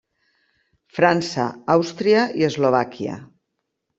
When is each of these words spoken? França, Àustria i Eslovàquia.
França, 0.99 1.45
Àustria 1.75 2.25
i 2.41 2.47
Eslovàquia. 2.47 3.21